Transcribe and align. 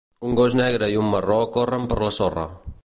Un 0.27 0.31
gos 0.37 0.55
negre 0.61 0.89
i 0.93 0.97
un 1.03 1.11
marró 1.11 1.39
corren 1.59 1.87
per 1.93 2.01
la 2.07 2.13
sorra. 2.21 2.47